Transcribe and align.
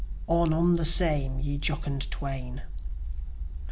On, 0.25 0.51
on 0.51 0.77
the 0.77 0.83
Same, 0.83 1.39
Ye 1.39 1.59
Jocund 1.59 2.09
Twain! 2.09 2.63